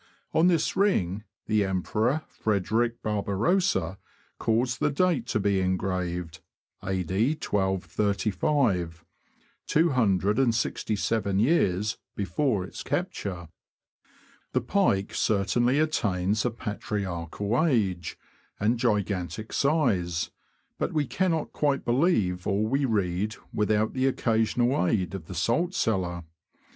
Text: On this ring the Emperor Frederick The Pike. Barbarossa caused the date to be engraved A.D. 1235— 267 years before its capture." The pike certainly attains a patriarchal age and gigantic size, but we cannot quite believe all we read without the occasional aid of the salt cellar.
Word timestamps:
On 0.33 0.47
this 0.47 0.75
ring 0.75 1.25
the 1.45 1.63
Emperor 1.63 2.23
Frederick 2.27 2.93
The 2.93 2.95
Pike. 2.95 3.03
Barbarossa 3.03 3.99
caused 4.39 4.79
the 4.79 4.89
date 4.89 5.27
to 5.27 5.39
be 5.39 5.59
engraved 5.59 6.39
A.D. 6.83 7.13
1235— 7.33 9.05
267 9.67 11.37
years 11.39 11.97
before 12.15 12.63
its 12.63 12.81
capture." 12.81 13.47
The 14.53 14.61
pike 14.61 15.13
certainly 15.13 15.77
attains 15.77 16.45
a 16.45 16.49
patriarchal 16.49 17.63
age 17.67 18.17
and 18.59 18.79
gigantic 18.79 19.53
size, 19.53 20.31
but 20.79 20.93
we 20.93 21.05
cannot 21.05 21.53
quite 21.53 21.85
believe 21.85 22.47
all 22.47 22.65
we 22.65 22.85
read 22.85 23.35
without 23.53 23.93
the 23.93 24.07
occasional 24.07 24.83
aid 24.87 25.13
of 25.13 25.27
the 25.27 25.35
salt 25.35 25.75
cellar. 25.75 26.23